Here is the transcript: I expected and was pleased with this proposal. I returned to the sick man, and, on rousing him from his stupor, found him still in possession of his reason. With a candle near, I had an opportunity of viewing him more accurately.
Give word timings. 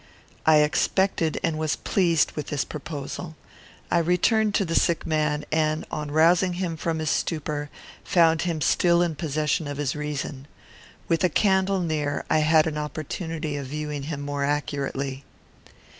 I 0.47 0.61
expected 0.63 1.39
and 1.43 1.59
was 1.59 1.75
pleased 1.75 2.31
with 2.31 2.47
this 2.47 2.65
proposal. 2.65 3.35
I 3.91 3.99
returned 3.99 4.55
to 4.55 4.65
the 4.65 4.73
sick 4.73 5.05
man, 5.05 5.45
and, 5.51 5.85
on 5.91 6.09
rousing 6.09 6.53
him 6.53 6.75
from 6.75 6.97
his 6.97 7.11
stupor, 7.11 7.69
found 8.03 8.41
him 8.41 8.61
still 8.61 9.03
in 9.03 9.13
possession 9.13 9.67
of 9.67 9.77
his 9.77 9.95
reason. 9.95 10.47
With 11.07 11.23
a 11.23 11.29
candle 11.29 11.81
near, 11.81 12.25
I 12.31 12.39
had 12.39 12.65
an 12.65 12.79
opportunity 12.79 13.55
of 13.57 13.67
viewing 13.67 14.01
him 14.09 14.21
more 14.21 14.43
accurately. 14.43 15.23